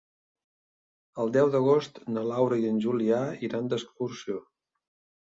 [1.25, 4.45] El deu d'agost na Laura i en Julià iran d'excursió.